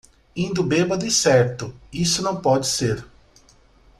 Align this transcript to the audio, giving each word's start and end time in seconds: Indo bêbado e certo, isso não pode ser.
Indo 0.35 0.63
bêbado 0.63 1.05
e 1.05 1.11
certo, 1.11 1.71
isso 1.93 2.23
não 2.23 2.41
pode 2.41 2.65
ser. 2.65 3.05